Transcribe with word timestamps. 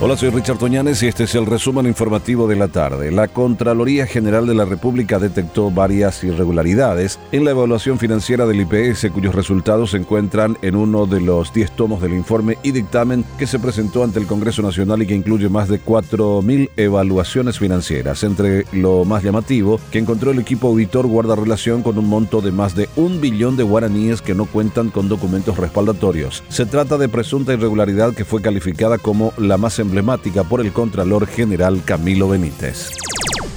Hola, 0.00 0.16
soy 0.16 0.30
Richard 0.30 0.58
Toñanes 0.58 1.00
y 1.04 1.06
este 1.06 1.24
es 1.24 1.34
el 1.36 1.46
resumen 1.46 1.86
informativo 1.86 2.48
de 2.48 2.56
la 2.56 2.66
tarde. 2.66 3.12
La 3.12 3.28
Contraloría 3.28 4.04
General 4.04 4.46
de 4.48 4.54
la 4.54 4.64
República 4.64 5.20
detectó 5.20 5.70
varias 5.70 6.24
irregularidades 6.24 7.20
en 7.30 7.44
la 7.44 7.52
evaluación 7.52 8.00
financiera 8.00 8.44
del 8.44 8.62
IPS, 8.62 9.12
cuyos 9.12 9.32
resultados 9.32 9.92
se 9.92 9.98
encuentran 9.98 10.58
en 10.62 10.74
uno 10.74 11.06
de 11.06 11.20
los 11.20 11.52
10 11.52 11.76
tomos 11.76 12.02
del 12.02 12.14
informe 12.14 12.58
y 12.64 12.72
dictamen 12.72 13.24
que 13.38 13.46
se 13.46 13.60
presentó 13.60 14.02
ante 14.02 14.18
el 14.18 14.26
Congreso 14.26 14.60
Nacional 14.62 15.02
y 15.02 15.06
que 15.06 15.14
incluye 15.14 15.48
más 15.48 15.68
de 15.68 15.80
4.000 15.80 16.70
evaluaciones 16.76 17.60
financieras. 17.60 18.24
Entre 18.24 18.66
lo 18.72 19.04
más 19.04 19.22
llamativo, 19.22 19.78
que 19.92 20.00
encontró 20.00 20.32
el 20.32 20.40
equipo 20.40 20.66
auditor 20.66 21.06
guarda 21.06 21.36
relación 21.36 21.82
con 21.82 21.96
un 21.96 22.08
monto 22.08 22.40
de 22.40 22.50
más 22.50 22.74
de 22.74 22.88
un 22.96 23.20
billón 23.20 23.56
de 23.56 23.62
guaraníes 23.62 24.20
que 24.20 24.34
no 24.34 24.46
cuentan 24.46 24.90
con 24.90 25.08
documentos 25.08 25.58
respaldatorios. 25.58 26.42
Se 26.48 26.66
trata 26.66 26.98
de 26.98 27.08
presunta 27.08 27.52
irregularidad 27.52 28.14
que 28.14 28.24
fue 28.24 28.42
calificada 28.42 28.98
como 28.98 29.32
la 29.36 29.58
más 29.58 29.78
emblemática 29.82 30.44
por 30.44 30.60
el 30.60 30.72
Contralor 30.72 31.26
General 31.26 31.82
Camilo 31.84 32.28
Benítez. 32.28 32.90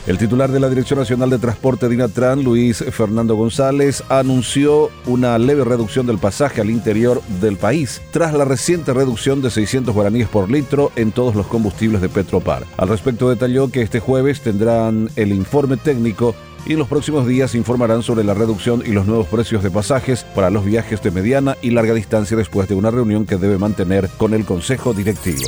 El 0.08 0.20
titular 0.20 0.52
de 0.52 0.60
la 0.60 0.70
Dirección 0.70 1.00
Nacional 1.00 1.32
de 1.32 1.40
Transporte 1.40 1.90
Dinatran, 1.90 2.44
Luis 2.44 2.78
Fernando 2.92 3.36
González, 3.36 4.04
anunció 4.08 4.92
una 5.08 5.36
leve 5.40 5.64
reducción 5.64 6.06
del 6.06 6.20
pasaje 6.20 6.62
al 6.62 6.70
interior 6.70 7.24
del 7.42 7.58
país 7.58 8.04
tras 8.12 8.32
la 8.36 8.46
reciente 8.46 8.94
reducción 8.94 9.42
de 9.42 9.50
600 9.50 9.96
guaraníes 9.96 10.28
por 10.28 10.52
litro 10.52 10.92
en 10.96 11.12
todos 11.12 11.34
los 11.34 11.48
combustibles 11.48 12.02
de 12.02 12.10
Petropar. 12.10 12.66
Al 12.78 12.88
respecto 12.88 13.30
detalló 13.30 13.72
que 13.72 13.82
este 13.82 14.00
jueves 14.00 14.42
tendrán 14.42 15.10
el 15.16 15.32
informe 15.32 15.78
técnico 15.78 16.36
y 16.68 16.74
en 16.74 16.80
los 16.80 16.88
próximos 16.88 17.26
días 17.26 17.56
informarán 17.56 18.04
sobre 18.04 18.24
la 18.24 18.36
reducción 18.36 18.84
y 18.86 18.92
los 18.92 19.08
nuevos 19.08 19.28
precios 19.28 19.64
de 19.64 19.72
pasajes 19.72 20.24
para 20.36 20.52
los 20.52 20.66
viajes 20.66 21.02
de 21.02 21.10
mediana 21.10 21.58
y 21.64 21.72
larga 21.72 21.96
distancia 21.96 22.38
después 22.38 22.68
de 22.68 22.76
una 22.76 22.92
reunión 22.92 23.26
que 23.26 23.38
debe 23.38 23.58
mantener 23.58 24.08
con 24.18 24.36
el 24.36 24.46
Consejo 24.46 24.94
Directivo. 24.94 25.42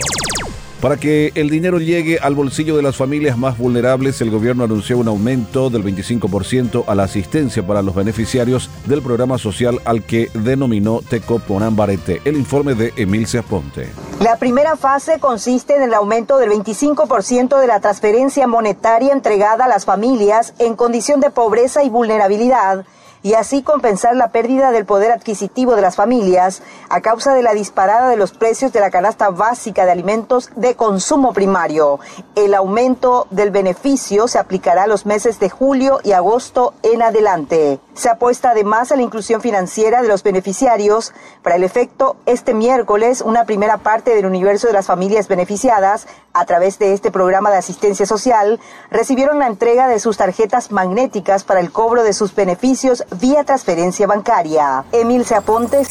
Para 0.82 0.98
que 0.98 1.32
el 1.34 1.50
dinero 1.50 1.80
llegue 1.80 2.20
al 2.20 2.36
bolsillo 2.36 2.78
de 2.78 2.84
las 2.84 2.96
familias 2.96 3.36
más 3.36 3.58
vulnerables, 3.58 4.22
el 4.22 4.30
gobierno 4.30 4.64
anunció 4.64 5.00
un 5.00 5.08
aumento 5.08 5.72
del 5.72 5.84
25% 5.84 6.84
a 6.88 6.94
la 6.94 7.04
asistencia 7.04 7.66
para 7.66 7.82
los 7.82 7.96
beneficiarios 7.96 8.70
del 8.86 9.02
programa 9.02 9.40
social 9.40 9.82
al 9.86 10.04
que 10.04 10.30
denominó 10.36 11.02
Teco 11.02 11.40
Ponambarete. 11.40 12.22
El 12.26 12.38
informe 12.38 12.76
de 12.76 12.94
Emil 12.96 13.28
Ponte. 13.50 13.90
La 14.20 14.38
primera 14.38 14.78
fase 14.78 15.20
consiste 15.20 15.76
en 15.76 15.82
el 15.82 15.96
aumento 15.96 16.38
del 16.38 16.52
25% 16.52 17.60
de 17.60 17.68
la 17.68 17.80
transferencia 17.80 18.46
monetaria 18.46 19.14
entregada 19.14 19.66
a 19.66 19.68
las 19.68 19.86
familias 19.86 20.54
en 20.60 20.76
condición 20.76 21.20
de 21.22 21.32
pobreza 21.32 21.84
y 21.84 21.90
vulnerabilidad 21.90 22.86
y 23.24 23.34
así 23.34 23.64
compensar 23.64 24.16
la 24.16 24.32
pérdida 24.32 24.72
del 24.72 24.86
poder 24.86 25.12
adquisitivo 25.12 25.76
de 25.76 25.82
las 25.82 25.96
familias 25.96 26.62
a 26.90 27.02
causa 27.02 27.34
de 27.34 27.44
la 27.44 27.54
disparada 27.54 28.10
de 28.10 28.18
los 28.18 28.32
precios 28.32 28.74
de 28.74 28.80
la 28.80 28.92
canasta 28.92 29.30
básica 29.30 29.86
de 29.86 29.92
alimentos 29.92 30.50
de 30.56 30.76
consumo 30.76 31.34
primario. 31.34 32.00
El 32.36 32.54
aumento 32.54 33.28
del 33.30 33.52
beneficio 33.52 34.28
se 34.28 34.40
aplicará 34.40 34.88
los 34.88 35.06
meses 35.06 35.40
de 35.40 35.50
julio 35.50 36.00
y 36.04 36.12
agosto 36.12 36.74
en 36.84 37.02
adelante. 37.02 37.80
Se 37.94 38.10
apuesta 38.10 38.52
además 38.52 38.92
a 38.92 38.96
la 38.96 39.02
inclusión 39.02 39.42
financiera 39.42 40.02
de 40.02 40.08
los 40.08 40.24
beneficiarios. 40.24 41.14
Para 41.42 41.56
el 41.56 41.64
efecto, 41.64 42.16
este 42.26 42.54
miércoles 42.54 43.22
una 43.22 43.46
primera 43.46 43.78
parte 43.78 44.14
del 44.16 44.26
universo 44.26 44.68
de 44.68 44.74
las 44.74 44.86
familias 44.86 45.28
beneficiadas 45.28 46.08
a 46.34 46.46
través 46.46 46.78
de 46.78 46.94
este 46.94 47.12
programa 47.12 47.50
de 47.50 47.58
asistencia 47.58 48.06
social 48.06 48.60
recibieron 48.92 49.40
la 49.40 49.48
entrega 49.48 49.88
de 49.88 50.00
sus 50.00 50.18
tarjetas 50.18 50.72
magnéticas 50.72 51.44
para 51.44 51.60
el 51.60 51.72
cobro 51.72 52.04
de 52.04 52.14
sus 52.14 52.36
beneficios 52.36 53.04
vía 53.20 53.44
transferencia 53.44 54.08
bancaria. 54.08 54.86
Emil 54.92 55.26
Apontes. 55.36 55.90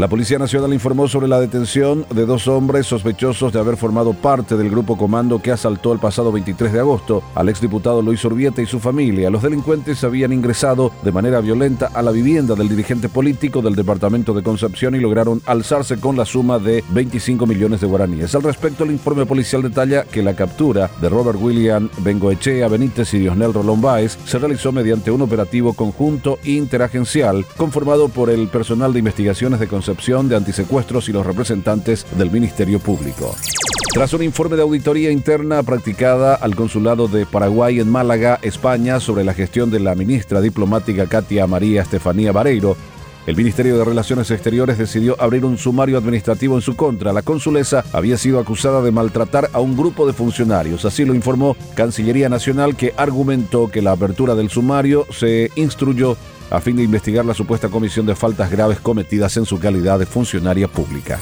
La 0.00 0.08
Policía 0.08 0.38
Nacional 0.38 0.72
informó 0.72 1.08
sobre 1.08 1.28
la 1.28 1.38
detención 1.38 2.06
de 2.08 2.24
dos 2.24 2.48
hombres 2.48 2.86
sospechosos 2.86 3.52
de 3.52 3.58
haber 3.58 3.76
formado 3.76 4.14
parte 4.14 4.56
del 4.56 4.70
grupo 4.70 4.96
comando 4.96 5.42
que 5.42 5.52
asaltó 5.52 5.92
el 5.92 5.98
pasado 5.98 6.32
23 6.32 6.72
de 6.72 6.80
agosto 6.80 7.22
al 7.34 7.50
exdiputado 7.50 8.00
Luis 8.00 8.24
Urbieta 8.24 8.62
y 8.62 8.66
su 8.66 8.80
familia. 8.80 9.28
Los 9.28 9.42
delincuentes 9.42 10.02
habían 10.02 10.32
ingresado 10.32 10.90
de 11.02 11.12
manera 11.12 11.42
violenta 11.42 11.90
a 11.92 12.00
la 12.00 12.12
vivienda 12.12 12.54
del 12.54 12.70
dirigente 12.70 13.10
político 13.10 13.60
del 13.60 13.74
departamento 13.74 14.32
de 14.32 14.42
Concepción 14.42 14.94
y 14.94 15.00
lograron 15.00 15.42
alzarse 15.44 15.98
con 15.98 16.16
la 16.16 16.24
suma 16.24 16.58
de 16.58 16.82
25 16.92 17.46
millones 17.46 17.82
de 17.82 17.86
guaraníes. 17.86 18.34
Al 18.34 18.42
respecto, 18.42 18.84
el 18.84 18.92
informe 18.92 19.26
policial 19.26 19.60
detalla 19.60 20.04
que 20.04 20.22
la 20.22 20.32
captura 20.32 20.90
de 20.98 21.10
Robert 21.10 21.38
William 21.38 21.90
Bengoechea 21.98 22.68
Benítez 22.68 23.12
y 23.12 23.18
Diosnel 23.18 23.52
Rolón 23.52 23.82
Báez 23.82 24.16
se 24.24 24.38
realizó 24.38 24.72
mediante 24.72 25.10
un 25.10 25.20
operativo 25.20 25.74
conjunto 25.74 26.38
interagencial 26.44 27.44
conformado 27.58 28.08
por 28.08 28.30
el 28.30 28.48
personal 28.48 28.94
de 28.94 29.00
investigaciones 29.00 29.60
de 29.60 29.66
Concepción 29.66 29.89
de 29.94 30.36
Antisecuestros 30.36 31.08
y 31.08 31.12
los 31.12 31.26
representantes 31.26 32.06
del 32.16 32.30
Ministerio 32.30 32.78
Público. 32.78 33.34
Tras 33.92 34.14
un 34.14 34.22
informe 34.22 34.56
de 34.56 34.62
auditoría 34.62 35.10
interna 35.10 35.62
practicada 35.62 36.34
al 36.36 36.54
Consulado 36.54 37.08
de 37.08 37.26
Paraguay 37.26 37.80
en 37.80 37.90
Málaga, 37.90 38.38
España, 38.42 39.00
sobre 39.00 39.24
la 39.24 39.34
gestión 39.34 39.70
de 39.70 39.80
la 39.80 39.94
ministra 39.94 40.40
diplomática 40.40 41.06
Katia 41.06 41.46
María 41.46 41.82
Estefanía 41.82 42.30
Vareiro, 42.30 42.76
el 43.26 43.36
Ministerio 43.36 43.76
de 43.76 43.84
Relaciones 43.84 44.30
Exteriores 44.30 44.78
decidió 44.78 45.20
abrir 45.20 45.44
un 45.44 45.58
sumario 45.58 45.98
administrativo 45.98 46.54
en 46.54 46.62
su 46.62 46.74
contra. 46.76 47.12
La 47.12 47.22
consulesa 47.22 47.84
había 47.92 48.16
sido 48.16 48.38
acusada 48.38 48.80
de 48.80 48.92
maltratar 48.92 49.50
a 49.52 49.60
un 49.60 49.76
grupo 49.76 50.06
de 50.06 50.12
funcionarios. 50.12 50.84
Así 50.84 51.04
lo 51.04 51.14
informó 51.14 51.56
Cancillería 51.74 52.28
Nacional, 52.28 52.76
que 52.76 52.94
argumentó 52.96 53.70
que 53.70 53.82
la 53.82 53.92
apertura 53.92 54.34
del 54.34 54.50
sumario 54.50 55.06
se 55.10 55.50
instruyó 55.56 56.16
a 56.50 56.60
fin 56.60 56.76
de 56.76 56.82
investigar 56.82 57.24
la 57.24 57.34
supuesta 57.34 57.68
comisión 57.68 58.06
de 58.06 58.14
faltas 58.14 58.50
graves 58.50 58.80
cometidas 58.80 59.36
en 59.36 59.46
su 59.46 59.58
calidad 59.58 59.98
de 59.98 60.06
funcionaria 60.06 60.68
pública. 60.68 61.18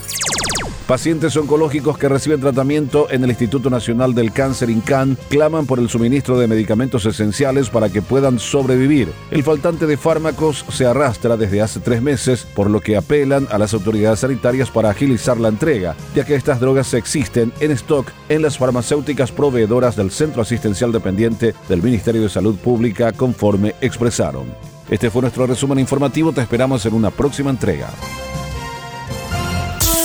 Pacientes 0.89 1.37
oncológicos 1.37 1.99
que 1.99 2.09
reciben 2.09 2.41
tratamiento 2.41 3.11
en 3.11 3.23
el 3.23 3.29
Instituto 3.29 3.69
Nacional 3.69 4.15
del 4.15 4.33
Cáncer 4.33 4.71
INCAN 4.71 5.19
claman 5.29 5.67
por 5.67 5.81
el 5.81 5.91
suministro 5.91 6.39
de 6.39 6.47
medicamentos 6.47 7.05
esenciales 7.05 7.69
para 7.69 7.91
que 7.91 8.01
puedan 8.01 8.39
sobrevivir. 8.39 9.13
El 9.31 9.43
faltante 9.43 9.87
de 9.87 9.99
fármacos 9.99 10.65
se 10.71 10.87
arrastra 10.87 11.37
desde 11.37 11.61
hace 11.61 11.81
tres 11.81 12.01
meses, 12.01 12.47
por 12.55 12.71
lo 12.71 12.81
que 12.81 12.97
apelan 12.97 13.47
a 13.51 13.59
las 13.59 13.75
autoridades 13.75 14.21
sanitarias 14.21 14.71
para 14.71 14.89
agilizar 14.89 15.39
la 15.39 15.49
entrega, 15.49 15.95
ya 16.15 16.25
que 16.25 16.35
estas 16.35 16.59
drogas 16.59 16.95
existen 16.95 17.53
en 17.61 17.73
stock 17.73 18.11
en 18.31 18.41
las 18.41 18.57
farmacéuticas 18.57 19.31
proveedoras 19.31 19.95
del 19.95 20.11
Centro 20.11 20.41
Asistencial 20.41 20.91
Dependiente 20.91 21.55
del 21.69 21.83
Ministerio 21.83 22.23
de 22.23 22.31
Salud 22.31 22.57
Pública, 22.57 23.13
conforme 23.13 23.75
expresaron. 23.83 24.47
Este 24.89 25.11
fue 25.11 25.21
nuestro 25.21 25.47
resumen 25.47 25.81
informativo, 25.81 26.33
te 26.33 26.41
esperamos 26.41 26.87
en 26.87 26.95
una 26.95 27.11
próxima 27.11 27.51
entrega. 27.51 27.91